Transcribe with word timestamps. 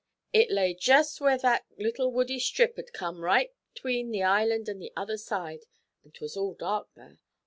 It 0.33 0.49
lay 0.49 0.73
jest 0.73 1.21
where 1.21 1.37
that 1.37 1.67
little 1.77 2.11
woody 2.11 2.39
strip 2.39 2.75
'ud 2.79 2.91
come 2.91 3.23
right 3.23 3.53
'tween 3.75 4.09
the 4.09 4.23
island 4.23 4.67
and 4.67 4.81
the 4.81 4.91
other 4.97 5.15
side, 5.15 5.65
an' 6.03 6.09
'twas 6.09 6.35
all 6.35 6.55
dark 6.55 6.87
there. 6.95 7.19